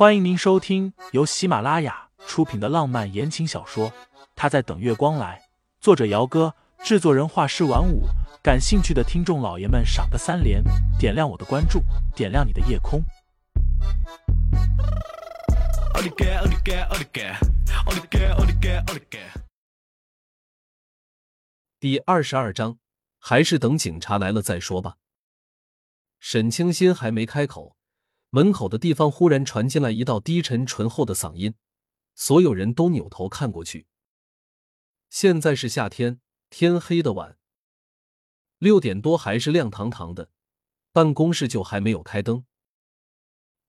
[0.00, 3.90] 欢迎您收听由喜马拉雅出品的浪漫言情小说
[4.34, 5.38] 《他在等月光来》，
[5.78, 8.04] 作者：姚哥，制作人：画师晚舞。
[8.42, 10.64] 感兴趣的听众老爷们，赏个三连，
[10.98, 11.82] 点亮我的关注，
[12.16, 13.02] 点亮你的夜空。
[21.78, 22.78] 第二十二章，
[23.18, 24.96] 还是等警察来了再说吧。
[26.18, 27.76] 沈清新还没开口。
[28.30, 31.54] 门口的地方忽然传进来一道低沉醇厚的嗓音，
[32.14, 33.86] 所有人都扭头看过去。
[35.08, 37.36] 现在是夏天，天黑的晚，
[38.58, 40.30] 六点多还是亮堂堂的，
[40.92, 42.44] 办公室就还没有开灯。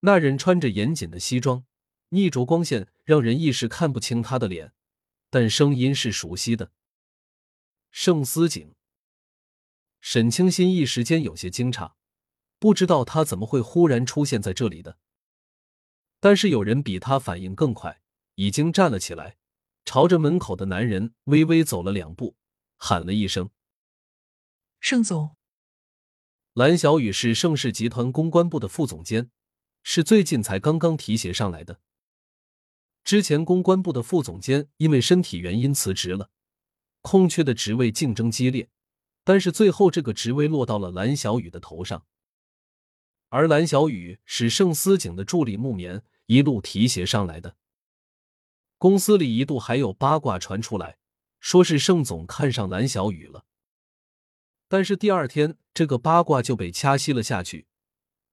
[0.02, 1.66] 那人穿着严谨的西装，
[2.10, 4.74] 逆着光线让人一时看不清他的脸，
[5.32, 6.72] 但声音是熟悉的。
[7.90, 8.76] 盛思景，
[10.00, 11.94] 沈清新一时间有些惊诧。
[12.62, 15.00] 不知道他怎么会忽然出现在这里的，
[16.20, 18.04] 但是有人比他反应更快，
[18.36, 19.38] 已经站了起来，
[19.84, 22.36] 朝着门口的男人微微走了两步，
[22.78, 23.50] 喊了一声
[24.80, 25.36] ：“盛总。”
[26.54, 29.32] 蓝小雨是盛世集团公关部的副总监，
[29.82, 31.80] 是最近才刚刚提携上来的。
[33.04, 36.30] 之前公关部的副总监因为身体原因辞职了，
[37.02, 38.70] 空缺的职位竞争激烈，
[39.24, 42.06] 但是最后这个职位落到了蓝小雨的头上。
[43.32, 47.56] 而蓝小雨是盛思景的助理木棉，一路提携上来的。
[48.78, 50.98] 公司里一度还有八卦传出来，
[51.40, 53.46] 说是盛总看上蓝小雨了。
[54.68, 57.68] 但是第二天，这个八卦就被掐熄了下去。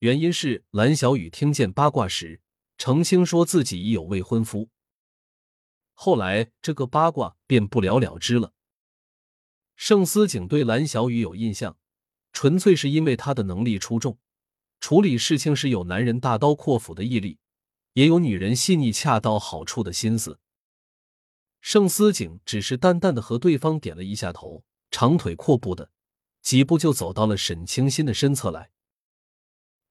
[0.01, 2.41] 原因是蓝小雨听见八卦时，
[2.77, 4.69] 澄清说自己已有未婚夫。
[5.95, 8.53] 后来这个八卦便不了了之了。
[9.77, 11.79] 盛思景对蓝小雨有印象，
[12.33, 14.19] 纯粹是因为他的能力出众。
[14.81, 17.39] 处理事情是有男人大刀阔斧的毅力，
[17.95, 20.39] 也有女人细腻恰到好处的心思。
[21.61, 25.91] 盛思景只是淡淡的和对方点了一下头，长腿阔步的
[26.41, 28.71] 几步就走到了沈清新的身侧来。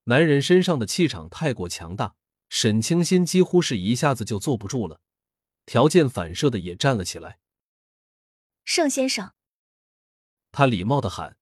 [0.06, 2.16] 男人身上的气场太过强大，
[2.50, 5.02] 沈清新几乎是一下子就坐不住了，
[5.66, 7.40] 条件反射的也站了起来。
[8.64, 9.34] 盛先生，
[10.54, 11.38] 他礼貌的喊。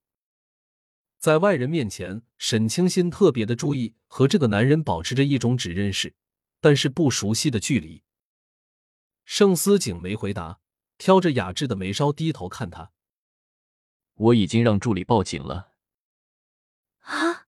[1.25, 6.13] 在外人面前，沈清新特别的注意和这个男人保持着一种只认识，
[6.59, 8.03] 但是不熟悉的距离。
[9.23, 10.59] 盛思景没回答，
[10.99, 12.91] 挑着雅致的眉梢低头看他。
[14.13, 15.71] 我已经让助理报警了。
[16.99, 17.47] 啊！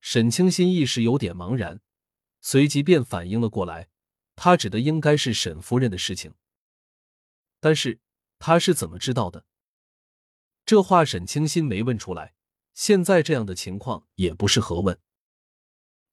[0.00, 1.80] 沈清新一时有点茫然，
[2.40, 3.88] 随即便反应了过来，
[4.36, 6.34] 他指的应该是沈夫人的事情。
[7.58, 7.98] 但是
[8.38, 9.46] 他是怎么知道的？
[10.64, 12.34] 这话沈清新没问出来。
[12.74, 14.98] 现在这样的情况也不适合问，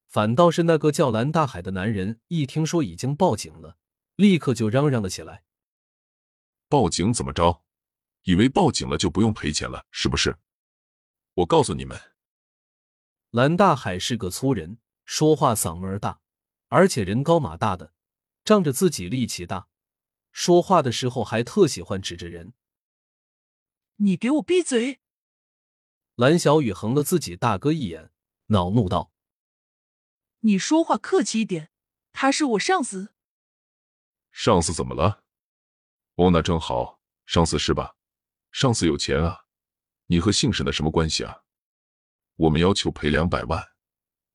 [0.08, 3.78] 反倒是那个叫蓝大海的男人，一听说已经报警了，
[4.16, 5.44] 立刻就嚷嚷了起来
[6.68, 7.64] ：“报警怎么着？
[8.24, 10.38] 以为报警了就不用赔钱了是不是？
[11.36, 12.00] 我告诉你们，
[13.32, 16.20] 蓝大海是个粗人，说话嗓门大，
[16.68, 17.94] 而且人高马大的，
[18.44, 19.70] 仗着自己力气大，
[20.32, 22.54] 说话的时候还特喜欢指着人。
[23.98, 25.00] 你给我闭嘴！”
[26.20, 28.12] 蓝小雨横了自己大哥一眼，
[28.48, 29.14] 恼怒道
[30.44, 31.72] ：“你说话客气一点，
[32.12, 33.14] 他是我上司。
[34.30, 35.24] 上司怎么了？
[36.16, 37.96] 哦，那正好，上司是吧？
[38.52, 39.46] 上司有钱啊，
[40.08, 41.44] 你和姓沈的什么关系啊？
[42.36, 43.70] 我们要求赔两百万，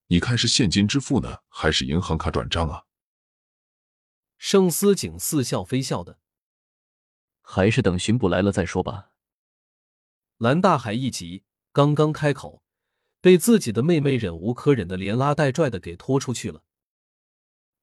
[0.06, 2.86] 你看是现金支付呢，还是银行卡转账啊？”
[4.40, 6.18] 盛思景似笑非笑的
[7.44, 9.10] ：“还是等巡捕来了再说吧。”
[10.38, 11.44] 蓝大海一急。
[11.74, 12.62] 刚刚开口，
[13.20, 16.62] 被自己的妹妹忍无可忍的连拉带拽的给拖出去了。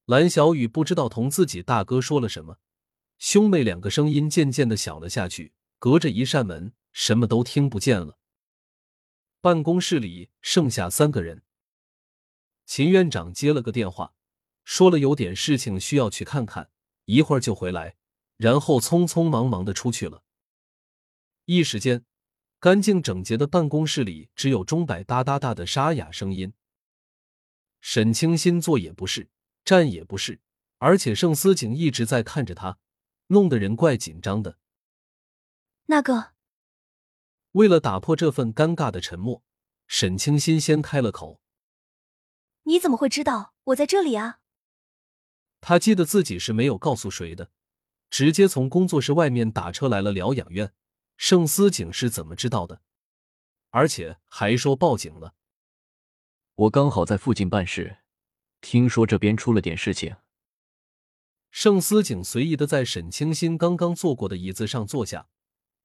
[0.06, 2.56] 蓝小雨不知道同自己大哥说了什么，
[3.18, 8.16] 兄妹两个声音渐渐的小了下去，隔着一扇门，什么都听不见了。
[9.42, 11.42] 办公室里剩下三个人，
[12.64, 14.14] 秦院长接了个电话，
[14.64, 16.70] 说了有点事情需要去看看，
[17.04, 17.96] 一会儿就回来，
[18.38, 20.22] 然后匆匆忙忙的出去了。
[21.44, 22.06] 一时间。
[22.62, 26.52] 干净整洁的办公室里，只有钟摆哒哒哒的沙哑声音。
[27.80, 29.28] 沈清新坐也不是，
[29.64, 30.40] 站也不是，
[30.78, 32.78] 而且盛思景一直在看着他，
[33.26, 34.58] 弄得人怪紧张的。
[35.86, 36.34] 那个，
[37.50, 39.42] 为了打破这份尴尬的沉默，
[39.88, 41.40] 沈清新先开了口
[42.62, 44.38] ：“你怎么会知道我在这里啊？”
[45.60, 47.50] 他记得自己是没有告诉谁的，
[48.08, 50.72] 直接从工作室外面打车来了疗养院。
[51.16, 52.82] 盛思景是怎么知道的？
[53.70, 55.34] 而且还说报警了。
[56.54, 57.98] 我刚好在附近办事，
[58.60, 60.16] 听说这边出了点事情。
[61.50, 65.28] 盛思景随意的在沈清新刚刚坐过的椅子上坐下，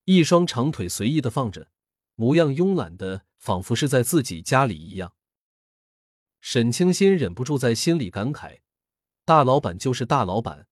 [0.06, 1.70] 一双长腿随意的放着，
[2.16, 5.14] 模样慵懒的，仿佛是在自己家里一样。
[6.40, 8.60] 沈清新忍不住在心里感慨：
[9.26, 10.68] 大老板就是大老板，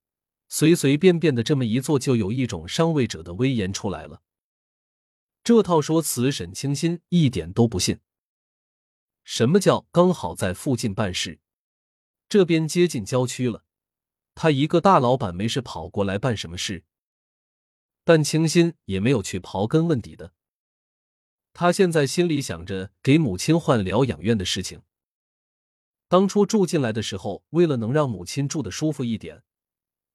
[0.47, 4.21] 随随便便的这么一坐，就有一种上位者的威严出来了。
[5.45, 7.99] 这套说辞，沈清新一点都不信。
[9.23, 11.39] 什么叫刚好在附近办事？
[12.27, 13.63] 这边接近郊区了。
[14.33, 16.83] 他一个大老板没事跑过来办什么事？
[18.03, 20.33] 但清新也没有去刨根问底的。
[21.53, 24.81] 他现在心里想着给母亲换疗养院的事情。
[26.07, 29.43] 当初住进来的时候，为了能让母亲住的舒服一点，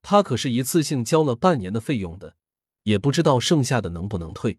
[0.03, 2.37] 他可是一次性交了半年的费用的，
[2.83, 4.59] 也不知道剩下的能不能退。